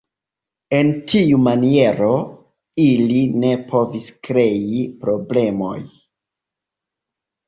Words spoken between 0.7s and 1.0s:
En